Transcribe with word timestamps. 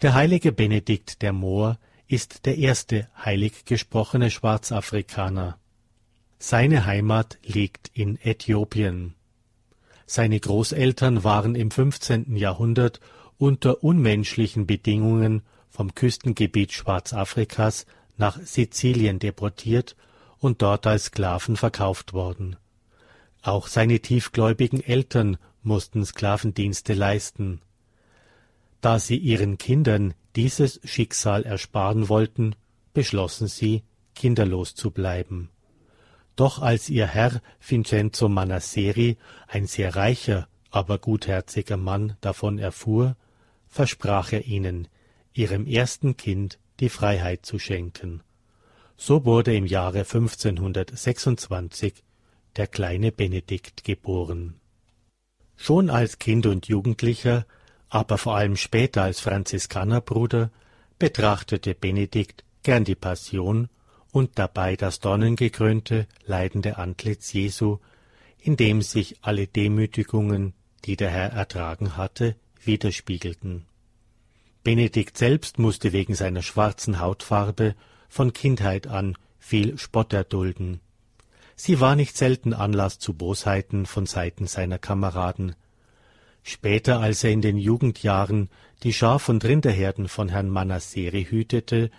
Der 0.00 0.14
heilige 0.14 0.52
Benedikt 0.52 1.22
der 1.22 1.32
Moor 1.32 1.76
ist 2.06 2.46
der 2.46 2.56
erste 2.56 3.08
heilig 3.24 3.64
gesprochene 3.64 4.30
Schwarzafrikaner. 4.30 5.58
Seine 6.38 6.86
Heimat 6.86 7.36
liegt 7.42 7.90
in 7.94 8.16
Äthiopien. 8.22 9.14
Seine 10.06 10.38
Großeltern 10.38 11.24
waren 11.24 11.56
im 11.56 11.72
15. 11.72 12.36
Jahrhundert 12.36 13.00
unter 13.38 13.82
unmenschlichen 13.82 14.68
Bedingungen 14.68 15.42
vom 15.68 15.92
Küstengebiet 15.92 16.72
Schwarzafrikas 16.72 17.84
nach 18.16 18.40
Sizilien 18.40 19.18
deportiert 19.18 19.96
und 20.38 20.62
dort 20.62 20.86
als 20.86 21.06
Sklaven 21.06 21.56
verkauft 21.56 22.12
worden. 22.12 22.54
Auch 23.42 23.66
seine 23.66 23.98
tiefgläubigen 23.98 24.80
Eltern 24.80 25.38
mussten 25.64 26.04
Sklavendienste 26.04 26.94
leisten. 26.94 27.60
Da 28.80 28.98
sie 28.98 29.16
ihren 29.16 29.58
Kindern 29.58 30.14
dieses 30.36 30.80
Schicksal 30.84 31.42
ersparen 31.42 32.08
wollten, 32.08 32.54
beschlossen 32.94 33.48
sie, 33.48 33.82
kinderlos 34.14 34.74
zu 34.74 34.90
bleiben. 34.90 35.50
Doch 36.36 36.60
als 36.60 36.88
ihr 36.88 37.06
Herr 37.06 37.40
Vincenzo 37.60 38.28
Manasseri, 38.28 39.16
ein 39.48 39.66
sehr 39.66 39.96
reicher, 39.96 40.48
aber 40.70 40.98
gutherziger 40.98 41.76
Mann, 41.76 42.16
davon 42.20 42.58
erfuhr, 42.58 43.16
versprach 43.66 44.32
er 44.32 44.46
ihnen, 44.46 44.88
ihrem 45.32 45.66
ersten 45.66 46.16
Kind 46.16 46.58
die 46.80 46.88
Freiheit 46.88 47.44
zu 47.44 47.58
schenken. 47.58 48.22
So 48.96 49.24
wurde 49.24 49.54
im 49.54 49.66
Jahre 49.66 50.00
1526 50.00 52.04
der 52.56 52.66
kleine 52.66 53.12
Benedikt 53.12 53.84
geboren. 53.84 54.60
Schon 55.56 55.90
als 55.90 56.18
Kind 56.18 56.46
und 56.46 56.68
Jugendlicher, 56.68 57.46
aber 57.88 58.18
vor 58.18 58.36
allem 58.36 58.56
später 58.56 59.02
als 59.02 59.20
Franziskanerbruder, 59.20 60.50
betrachtete 60.98 61.74
Benedikt 61.74 62.44
gern 62.62 62.84
die 62.84 62.94
Passion 62.94 63.68
und 64.12 64.38
dabei 64.38 64.76
das 64.76 65.00
dornengekrönte, 65.00 66.06
leidende 66.26 66.78
Antlitz 66.78 67.32
Jesu, 67.32 67.78
in 68.38 68.56
dem 68.56 68.82
sich 68.82 69.16
alle 69.22 69.46
Demütigungen, 69.46 70.54
die 70.84 70.96
der 70.96 71.10
Herr 71.10 71.32
ertragen 71.32 71.96
hatte, 71.96 72.36
widerspiegelten. 72.62 73.66
Benedikt 74.64 75.16
selbst 75.16 75.58
musste 75.58 75.92
wegen 75.92 76.14
seiner 76.14 76.42
schwarzen 76.42 77.00
Hautfarbe 77.00 77.74
von 78.08 78.32
Kindheit 78.32 78.86
an 78.86 79.16
viel 79.38 79.78
Spott 79.78 80.12
erdulden. 80.12 80.80
Sie 81.56 81.80
war 81.80 81.96
nicht 81.96 82.16
selten 82.16 82.52
Anlass 82.52 82.98
zu 82.98 83.14
Bosheiten 83.14 83.86
von 83.86 84.06
Seiten 84.06 84.46
seiner 84.46 84.78
Kameraden. 84.78 85.54
Später, 86.42 87.00
als 87.00 87.24
er 87.24 87.30
in 87.30 87.42
den 87.42 87.58
Jugendjahren 87.58 88.48
die 88.82 88.92
Schaf- 88.92 89.28
und 89.28 89.44
Rinderherden 89.44 90.08
von 90.08 90.28
Herrn 90.28 90.48
Manasseri 90.48 91.24
hütete 91.24 91.90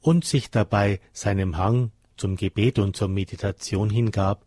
und 0.00 0.24
sich 0.24 0.50
dabei 0.50 1.00
seinem 1.12 1.56
Hang 1.56 1.90
zum 2.16 2.36
Gebet 2.36 2.78
und 2.78 2.96
zur 2.96 3.08
Meditation 3.08 3.90
hingab, 3.90 4.44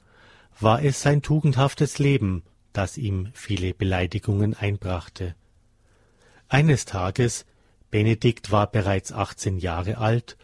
war 0.59 0.83
es 0.83 1.01
sein 1.01 1.21
tugendhaftes 1.21 1.99
Leben, 1.99 2.43
das 2.71 2.97
ihm 2.97 3.29
viele 3.33 3.73
Beleidigungen 3.73 4.53
einbrachte. 4.53 5.35
Eines 6.47 6.85
Tages, 6.85 7.45
Benedikt 7.89 8.51
war 8.51 8.67
bereits 8.67 9.11
achtzehn 9.11 9.57
Jahre 9.57 9.97
alt, 9.97 10.37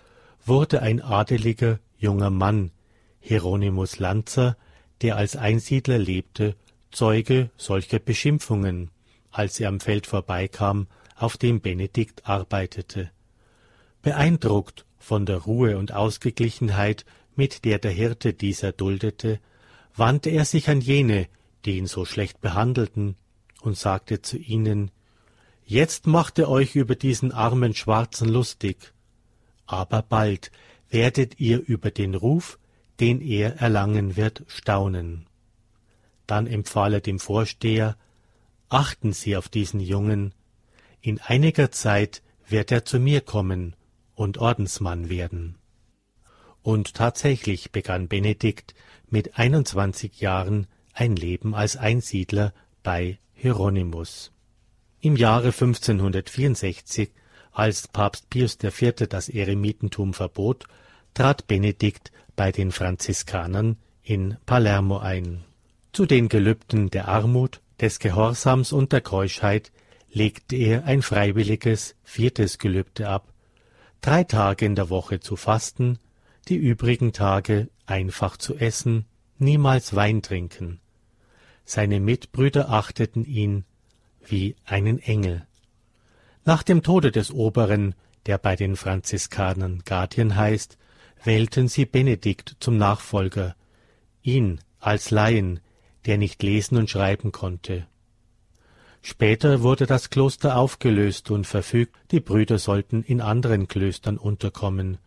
wurde 0.45 0.81
ein 0.81 1.01
adeliger 1.01 1.79
junger 1.97 2.29
Mann, 2.29 2.71
Hieronymus 3.19 3.99
Lanzer, 3.99 4.57
der 5.01 5.15
als 5.15 5.35
Einsiedler 5.35 5.97
lebte, 5.97 6.55
Zeuge 6.91 7.49
solcher 7.57 7.99
Beschimpfungen, 7.99 8.89
als 9.31 9.59
er 9.59 9.69
am 9.69 9.79
Feld 9.79 10.07
vorbeikam, 10.07 10.87
auf 11.15 11.37
dem 11.37 11.61
Benedikt 11.61 12.27
arbeitete. 12.27 13.11
Beeindruckt 14.01 14.85
von 14.99 15.25
der 15.25 15.37
Ruhe 15.37 15.77
und 15.77 15.93
Ausgeglichenheit, 15.93 17.05
mit 17.35 17.65
der 17.65 17.79
der 17.79 17.91
Hirte 17.91 18.33
dieser 18.33 18.71
duldete, 18.71 19.39
wandte 19.95 20.29
er 20.29 20.45
sich 20.45 20.69
an 20.69 20.81
jene, 20.81 21.27
die 21.65 21.77
ihn 21.77 21.87
so 21.87 22.05
schlecht 22.05 22.41
behandelten, 22.41 23.15
und 23.61 23.77
sagte 23.77 24.21
zu 24.21 24.37
ihnen 24.37 24.91
Jetzt 25.65 26.07
macht 26.07 26.37
ihr 26.37 26.49
euch 26.49 26.75
über 26.75 26.95
diesen 26.95 27.31
armen 27.31 27.73
Schwarzen 27.73 28.27
lustig, 28.27 28.93
aber 29.65 30.01
bald 30.01 30.51
werdet 30.89 31.39
ihr 31.39 31.59
über 31.65 31.91
den 31.91 32.15
Ruf, 32.15 32.59
den 32.99 33.21
er 33.21 33.57
erlangen 33.57 34.17
wird, 34.17 34.43
staunen. 34.47 35.27
Dann 36.31 36.47
empfahl 36.47 36.93
er 36.93 37.01
dem 37.01 37.19
Vorsteher 37.19 37.97
Achten 38.69 39.11
Sie 39.11 39.35
auf 39.35 39.49
diesen 39.49 39.81
Jungen, 39.81 40.33
in 41.01 41.19
einiger 41.19 41.71
Zeit 41.71 42.21
wird 42.47 42.71
er 42.71 42.85
zu 42.85 43.01
mir 43.01 43.19
kommen, 43.19 43.75
und 44.15 44.37
Ordensmann 44.37 45.09
werden. 45.09 45.57
Und 46.63 46.93
tatsächlich 46.93 47.73
begann 47.73 48.07
Benedikt 48.07 48.75
mit 49.09 49.37
einundzwanzig 49.37 50.21
Jahren 50.21 50.67
ein 50.93 51.17
Leben 51.17 51.53
als 51.53 51.75
Einsiedler 51.75 52.53
bei 52.81 53.19
Hieronymus. 53.33 54.31
Im 55.01 55.17
Jahre 55.17 55.47
1564, 55.47 57.11
als 57.51 57.89
Papst 57.89 58.29
Pius 58.29 58.57
IV. 58.63 59.05
das 59.09 59.27
Eremitentum 59.27 60.13
verbot, 60.13 60.63
trat 61.13 61.47
Benedikt 61.47 62.13
bei 62.37 62.53
den 62.53 62.71
Franziskanern 62.71 63.75
in 64.01 64.37
Palermo 64.45 64.99
ein. 64.99 65.43
Zu 65.93 66.05
den 66.05 66.29
Gelübden 66.29 66.89
der 66.89 67.07
Armut, 67.09 67.61
des 67.81 67.99
Gehorsams 67.99 68.71
und 68.71 68.93
der 68.93 69.01
Keuschheit 69.01 69.71
legte 70.09 70.55
er 70.55 70.85
ein 70.85 71.01
freiwilliges 71.01 71.95
viertes 72.03 72.59
Gelübde 72.59 73.09
ab, 73.09 73.33
drei 74.01 74.23
Tage 74.23 74.65
in 74.65 74.75
der 74.75 74.89
Woche 74.89 75.19
zu 75.19 75.35
fasten, 75.35 75.97
die 76.47 76.55
übrigen 76.55 77.11
Tage 77.11 77.69
einfach 77.85 78.37
zu 78.37 78.55
essen, 78.55 79.05
niemals 79.37 79.95
Wein 79.95 80.21
trinken. 80.21 80.79
Seine 81.65 81.99
Mitbrüder 81.99 82.69
achteten 82.69 83.25
ihn 83.25 83.65
wie 84.25 84.55
einen 84.65 84.99
Engel. 84.99 85.45
Nach 86.45 86.63
dem 86.63 86.83
Tode 86.83 87.11
des 87.11 87.31
Oberen, 87.31 87.95
der 88.27 88.37
bei 88.37 88.55
den 88.55 88.75
Franziskanern 88.75 89.81
Guardian 89.85 90.35
heißt, 90.35 90.77
wählten 91.23 91.67
sie 91.67 91.85
Benedikt 91.85 92.55
zum 92.59 92.77
Nachfolger, 92.77 93.55
ihn 94.23 94.59
als 94.79 95.11
Laien, 95.11 95.59
der 96.05 96.17
nicht 96.17 96.41
lesen 96.43 96.77
und 96.77 96.89
schreiben 96.89 97.31
konnte. 97.31 97.87
Später 99.01 99.63
wurde 99.63 99.87
das 99.87 100.09
Kloster 100.09 100.57
aufgelöst 100.57 101.31
und 101.31 101.47
verfügt, 101.47 101.95
die 102.11 102.19
Brüder 102.19 102.59
sollten 102.59 103.01
in 103.03 103.19
anderen 103.19 103.67
Klöstern 103.67 104.17
unterkommen. 104.17 104.99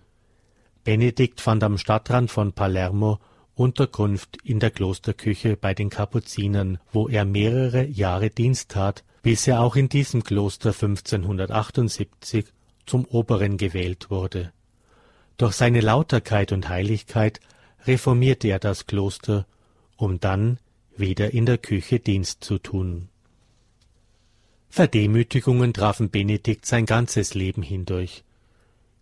Benedikt 0.83 1.41
fand 1.41 1.63
am 1.63 1.79
Stadtrand 1.79 2.31
von 2.31 2.53
Palermo 2.53 3.21
Unterkunft 3.55 4.39
in 4.43 4.59
der 4.59 4.73
Klosterküche 4.73 5.57
bei 5.57 5.75
den 5.75 5.89
Kapuzinern, 5.89 6.79
wo 6.93 7.09
er 7.09 7.25
mehrere 7.25 7.85
Jahre 7.85 8.31
Dienst 8.31 8.73
tat, 8.73 9.05
bis 9.23 9.47
er 9.47 9.61
auch 9.61 9.77
in 9.77 9.89
diesem 9.89 10.25
Kloster 10.25 10.71
1578 10.71 12.47
zum 12.85 13.05
Oberen 13.05 13.57
gewählt 13.57 14.11
wurde. 14.11 14.53
Durch 15.37 15.55
seine 15.55 15.81
Lauterkeit 15.81 16.51
und 16.51 16.69
Heiligkeit 16.69 17.41
reformierte 17.87 18.49
er 18.49 18.59
das 18.59 18.87
Kloster, 18.87 19.47
um 19.97 20.19
dann 20.19 20.59
wieder 20.97 21.33
in 21.33 21.47
der 21.47 21.59
Küche 21.59 22.01
Dienst 22.01 22.45
zu 22.45 22.59
tun. 22.59 23.09
Verdemütigungen 24.69 25.73
trafen 25.73 26.11
Benedikt 26.11 26.67
sein 26.67 26.87
ganzes 26.87 27.35
Leben 27.35 27.63
hindurch. 27.63 28.25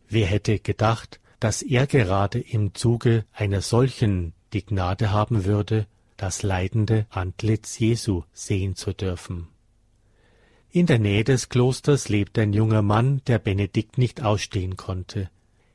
Wer 0.08 0.26
hätte 0.26 0.58
gedacht, 0.58 1.20
dass 1.40 1.62
er 1.62 1.86
gerade 1.86 2.38
im 2.38 2.74
Zuge 2.74 3.24
einer 3.32 3.62
solchen 3.62 4.34
die 4.52 4.64
Gnade 4.64 5.10
haben 5.10 5.44
würde, 5.44 5.86
das 6.16 6.42
leidende 6.42 7.06
Antlitz 7.10 7.78
Jesu 7.78 8.22
sehen 8.32 8.76
zu 8.76 8.92
dürfen. 8.92 9.48
In 10.70 10.86
der 10.86 10.98
Nähe 10.98 11.24
des 11.24 11.48
Klosters 11.48 12.08
lebte 12.08 12.42
ein 12.42 12.52
junger 12.52 12.82
Mann, 12.82 13.22
der 13.26 13.38
Benedikt 13.38 13.98
nicht 13.98 14.22
ausstehen 14.22 14.76
konnte. 14.76 15.30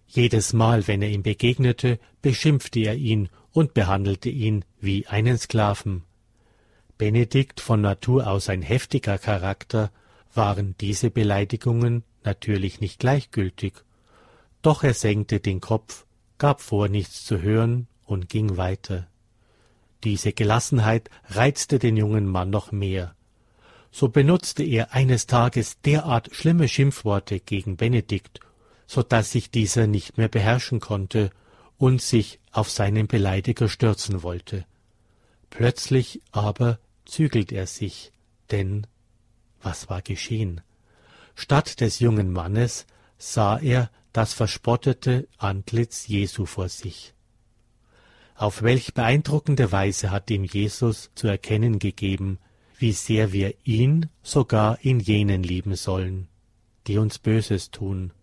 Jedes 0.07 0.53
Mal, 0.53 0.87
wenn 0.87 1.01
er 1.01 1.09
ihm 1.09 1.21
begegnete, 1.21 1.99
beschimpfte 2.21 2.79
er 2.79 2.95
ihn 2.95 3.29
und 3.51 3.73
behandelte 3.73 4.29
ihn 4.29 4.63
wie 4.79 5.05
einen 5.07 5.37
Sklaven. 5.37 6.03
Benedikt 6.97 7.61
von 7.61 7.81
Natur 7.81 8.27
aus 8.27 8.49
ein 8.49 8.61
heftiger 8.61 9.17
Charakter, 9.17 9.91
waren 10.33 10.75
diese 10.79 11.09
Beleidigungen 11.11 12.03
natürlich 12.23 12.79
nicht 12.81 12.99
gleichgültig, 12.99 13.73
doch 14.61 14.83
er 14.83 14.93
senkte 14.93 15.39
den 15.39 15.61
Kopf, 15.61 16.05
gab 16.37 16.61
vor, 16.61 16.87
nichts 16.87 17.23
zu 17.25 17.41
hören 17.41 17.87
und 18.05 18.29
ging 18.29 18.57
weiter. 18.57 19.07
Diese 20.03 20.33
Gelassenheit 20.33 21.09
reizte 21.29 21.79
den 21.79 21.97
jungen 21.97 22.25
Mann 22.25 22.49
noch 22.49 22.71
mehr. 22.71 23.15
So 23.91 24.09
benutzte 24.09 24.63
er 24.63 24.93
eines 24.93 25.25
Tages 25.25 25.81
derart 25.81 26.29
schlimme 26.33 26.67
Schimpfworte 26.67 27.39
gegen 27.39 27.77
Benedikt, 27.77 28.39
so 28.85 29.03
dass 29.03 29.31
sich 29.31 29.49
dieser 29.49 29.87
nicht 29.87 30.17
mehr 30.17 30.27
beherrschen 30.27 30.79
konnte 30.79 31.31
und 31.77 32.01
sich 32.01 32.39
auf 32.51 32.69
seinen 32.69 33.07
Beleidiger 33.07 33.69
stürzen 33.69 34.23
wollte. 34.23 34.65
Plötzlich 35.49 36.21
aber 36.31 36.79
zügelt 37.07 37.51
er 37.51 37.67
sich, 37.67 38.11
denn 38.51 38.87
was 39.61 39.89
war 39.89 40.01
geschehen? 40.01 40.61
Statt 41.35 41.81
des 41.81 41.99
jungen 41.99 42.31
Mannes 42.31 42.85
sah 43.17 43.57
er 43.57 43.89
das 44.13 44.33
verspottete 44.33 45.27
Antlitz 45.37 46.07
Jesu 46.07 46.45
vor 46.45 46.69
sich. 46.69 47.13
Auf 48.35 48.61
welch 48.61 48.93
beeindruckende 48.93 49.71
Weise 49.71 50.11
hat 50.11 50.29
ihm 50.29 50.43
Jesus 50.43 51.09
zu 51.15 51.27
erkennen 51.27 51.79
gegeben, 51.79 52.39
wie 52.77 52.91
sehr 52.91 53.33
wir 53.33 53.55
ihn 53.63 54.09
sogar 54.21 54.79
in 54.83 54.99
jenen 54.99 55.41
lieben 55.41 55.75
sollen, 55.75 56.27
die 56.85 56.99
uns 56.99 57.17
Böses 57.17 57.71
tun, 57.71 58.13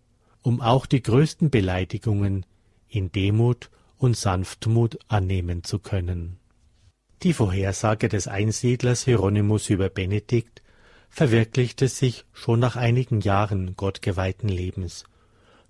um 0.41 0.61
auch 0.61 0.85
die 0.85 1.03
größten 1.03 1.49
Beleidigungen 1.49 2.45
in 2.87 3.11
Demut 3.11 3.69
und 3.97 4.15
Sanftmut 4.15 4.97
annehmen 5.07 5.63
zu 5.63 5.79
können. 5.79 6.37
Die 7.23 7.33
Vorhersage 7.33 8.09
des 8.09 8.27
Einsiedlers 8.27 9.03
Hieronymus 9.05 9.69
über 9.69 9.89
Benedikt 9.89 10.61
verwirklichte 11.09 11.87
sich 11.87 12.25
schon 12.33 12.59
nach 12.59 12.75
einigen 12.75 13.21
Jahren 13.21 13.75
gottgeweihten 13.75 14.49
Lebens. 14.49 15.05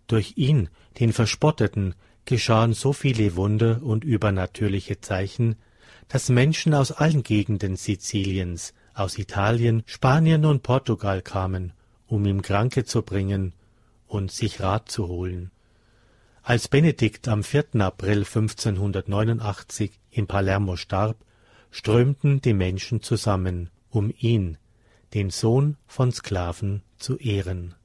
Durch 0.07 0.33
ihn, 0.37 0.69
den 0.99 1.13
Verspotteten, 1.13 1.95
geschahen 2.25 2.73
so 2.73 2.93
viele 2.93 3.35
Wunder 3.35 3.81
und 3.83 4.03
übernatürliche 4.03 5.01
Zeichen, 5.01 5.55
dass 6.07 6.29
Menschen 6.29 6.73
aus 6.73 6.91
allen 6.91 7.23
Gegenden 7.23 7.75
Siziliens, 7.75 8.73
aus 8.93 9.17
Italien, 9.17 9.83
Spanien 9.85 10.45
und 10.45 10.63
Portugal 10.63 11.21
kamen, 11.21 11.73
um 12.07 12.25
ihm 12.25 12.41
Kranke 12.41 12.85
zu 12.85 13.01
bringen 13.01 13.53
und 14.07 14.31
sich 14.31 14.61
Rat 14.61 14.89
zu 14.89 15.07
holen. 15.07 15.51
Als 16.41 16.67
Benedikt 16.67 17.27
am 17.27 17.43
4. 17.43 17.75
April 17.79 18.19
1589 18.19 19.91
in 20.11 20.27
Palermo 20.27 20.75
starb, 20.75 21.17
strömten 21.77 22.39
die 22.39 22.53
Menschen 22.53 23.01
zusammen, 23.01 23.69
um 23.89 24.09
ihn, 24.17 24.57
den 25.13 25.29
Sohn 25.29 25.75
von 25.87 26.13
Sklaven, 26.13 26.83
zu 26.97 27.17
ehren. 27.17 27.75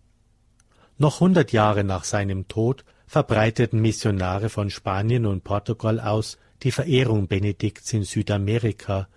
Noch 0.96 1.18
hundert 1.18 1.50
Jahre 1.50 1.82
nach 1.82 2.04
seinem 2.04 2.46
Tod 2.46 2.84
verbreiteten 3.08 3.80
Missionare 3.80 4.48
von 4.48 4.70
Spanien 4.70 5.26
und 5.26 5.42
Portugal 5.42 5.98
aus 5.98 6.38
die 6.62 6.70
Verehrung 6.70 7.26
Benedikts 7.26 7.92
in 7.92 8.04
Südamerika, 8.04 9.08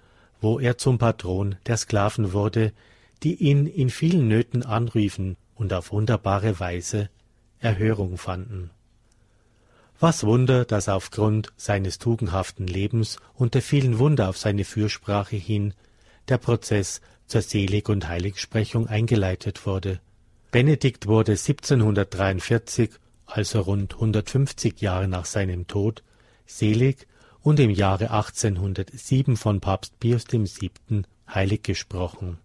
wo 0.41 0.59
er 0.59 0.79
zum 0.79 0.97
Patron 0.97 1.55
der 1.67 1.77
Sklaven 1.77 2.33
wurde, 2.33 2.73
die 3.21 3.35
ihn 3.35 3.67
in 3.67 3.91
vielen 3.91 4.27
Nöten 4.27 4.63
anriefen 4.63 5.37
und 5.53 5.71
auf 5.71 5.91
wunderbare 5.91 6.59
Weise 6.59 7.11
Erhörung 7.59 8.17
fanden. 8.17 8.71
Was 10.03 10.25
Wunder, 10.25 10.65
dass 10.65 10.89
aufgrund 10.89 11.53
seines 11.55 11.97
tugendhaften 11.97 12.67
Lebens 12.67 13.19
und 13.35 13.53
der 13.53 13.61
vielen 13.61 13.99
Wunder 13.99 14.27
auf 14.27 14.37
seine 14.37 14.65
Fürsprache 14.65 15.37
hin 15.37 15.73
der 16.27 16.37
Prozess 16.37 16.99
zur 17.25 17.41
Selig- 17.41 17.87
und 17.87 18.09
Heiligsprechung 18.09 18.87
eingeleitet 18.87 19.65
wurde. 19.65 20.01
Benedikt 20.51 21.07
wurde 21.07 21.31
1743, 21.31 22.89
also 23.25 23.61
rund 23.61 23.93
150 23.93 24.81
Jahre 24.81 25.07
nach 25.07 25.23
seinem 25.23 25.67
Tod, 25.67 26.03
selig 26.45 27.07
und 27.39 27.61
im 27.61 27.69
Jahre 27.69 28.11
1807 28.11 29.37
von 29.37 29.61
Papst 29.61 30.01
Pius 30.01 30.25
VII. 30.29 31.03
heilig 31.33 31.63
gesprochen. 31.63 32.39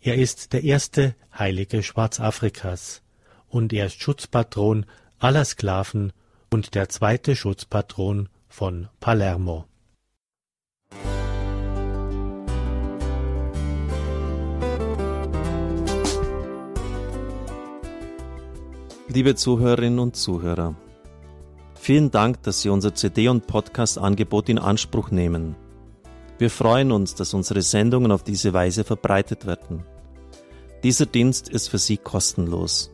Er 0.00 0.14
ist 0.14 0.54
der 0.54 0.64
erste 0.64 1.14
Heilige 1.38 1.82
Schwarzafrikas 1.82 3.02
und 3.50 3.74
er 3.74 3.84
ist 3.84 4.00
Schutzpatron 4.00 4.86
aller 5.18 5.44
Sklaven 5.44 6.14
und 6.54 6.76
der 6.76 6.88
zweite 6.88 7.34
Schutzpatron 7.34 8.28
von 8.46 8.88
Palermo. 9.00 9.64
Liebe 19.08 19.34
Zuhörerinnen 19.34 19.98
und 19.98 20.14
Zuhörer, 20.14 20.76
vielen 21.74 22.12
Dank, 22.12 22.40
dass 22.44 22.62
Sie 22.62 22.68
unser 22.68 22.94
CD- 22.94 23.26
und 23.26 23.48
Podcast-Angebot 23.48 24.48
in 24.48 24.60
Anspruch 24.60 25.10
nehmen. 25.10 25.56
Wir 26.38 26.50
freuen 26.50 26.92
uns, 26.92 27.16
dass 27.16 27.34
unsere 27.34 27.62
Sendungen 27.62 28.12
auf 28.12 28.22
diese 28.22 28.52
Weise 28.52 28.84
verbreitet 28.84 29.44
werden. 29.44 29.82
Dieser 30.84 31.06
Dienst 31.06 31.48
ist 31.48 31.66
für 31.68 31.78
Sie 31.78 31.96
kostenlos. 31.96 32.93